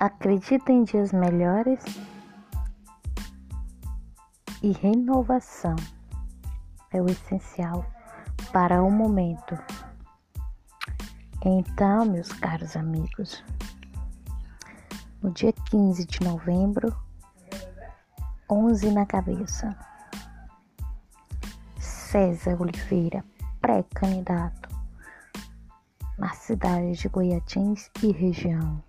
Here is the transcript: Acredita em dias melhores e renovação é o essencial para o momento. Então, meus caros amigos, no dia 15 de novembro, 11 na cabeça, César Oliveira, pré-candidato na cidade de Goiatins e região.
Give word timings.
Acredita 0.00 0.72
em 0.72 0.82
dias 0.82 1.12
melhores 1.12 1.78
e 4.62 4.72
renovação 4.72 5.76
é 6.90 7.02
o 7.02 7.06
essencial 7.06 7.84
para 8.50 8.82
o 8.82 8.90
momento. 8.90 9.58
Então, 11.44 12.06
meus 12.06 12.32
caros 12.32 12.76
amigos, 12.76 13.44
no 15.22 15.30
dia 15.32 15.52
15 15.52 16.06
de 16.06 16.24
novembro, 16.24 16.96
11 18.50 18.92
na 18.92 19.04
cabeça, 19.04 19.76
César 21.78 22.58
Oliveira, 22.58 23.22
pré-candidato 23.60 24.70
na 26.16 26.30
cidade 26.30 26.92
de 26.92 27.06
Goiatins 27.06 27.90
e 28.02 28.12
região. 28.12 28.82